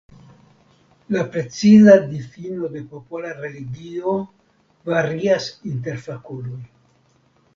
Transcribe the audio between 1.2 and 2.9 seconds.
preciza difino de